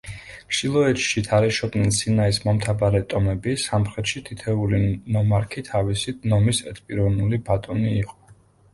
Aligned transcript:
ჩრდილოეთში 0.53 1.21
თარეშობდნენ 1.27 1.93
სინაის 1.97 2.39
მომთაბარე 2.47 3.03
ტომები, 3.15 3.55
სამხრეთში 3.67 4.25
თითოეული 4.31 4.83
ნომარქი 5.19 5.67
თავისი 5.71 6.19
ნომის 6.35 6.67
ერთპიროვნული 6.75 7.45
ბატონი 7.53 7.99
იყო. 8.05 8.23